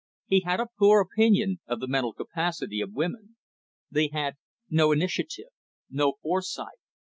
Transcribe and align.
He 0.25 0.39
had 0.39 0.59
a 0.59 0.65
poor 0.79 0.99
opinion 0.99 1.59
of 1.67 1.79
the 1.79 1.87
mental 1.87 2.11
capacity 2.11 2.81
of 2.81 2.91
women. 2.91 3.37
They 3.91 4.09
had 4.11 4.37
no 4.67 4.91
initiative, 4.91 5.49
no 5.91 6.13
foresight. 6.23 6.79